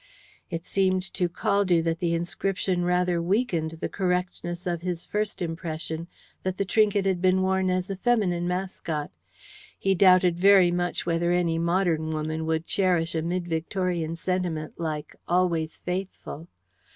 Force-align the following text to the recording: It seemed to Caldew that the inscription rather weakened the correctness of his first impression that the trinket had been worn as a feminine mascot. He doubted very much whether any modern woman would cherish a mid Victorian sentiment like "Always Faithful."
It 0.49 0.65
seemed 0.65 1.03
to 1.13 1.29
Caldew 1.29 1.83
that 1.83 1.99
the 1.99 2.15
inscription 2.15 2.83
rather 2.83 3.21
weakened 3.21 3.73
the 3.79 3.87
correctness 3.87 4.65
of 4.65 4.81
his 4.81 5.05
first 5.05 5.43
impression 5.43 6.07
that 6.41 6.57
the 6.57 6.65
trinket 6.65 7.05
had 7.05 7.21
been 7.21 7.43
worn 7.43 7.69
as 7.69 7.91
a 7.91 7.95
feminine 7.95 8.47
mascot. 8.47 9.11
He 9.77 9.93
doubted 9.93 10.39
very 10.39 10.71
much 10.71 11.05
whether 11.05 11.31
any 11.31 11.59
modern 11.59 12.11
woman 12.15 12.47
would 12.47 12.65
cherish 12.65 13.13
a 13.13 13.21
mid 13.21 13.47
Victorian 13.47 14.15
sentiment 14.15 14.79
like 14.79 15.15
"Always 15.27 15.77
Faithful." 15.77 16.47